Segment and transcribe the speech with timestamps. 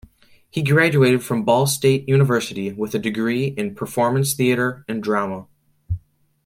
[0.49, 5.45] He graduated from Ball State University with a degree in performance theater and drama.